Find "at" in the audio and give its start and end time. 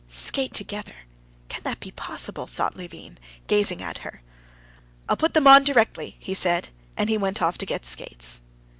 3.83-3.99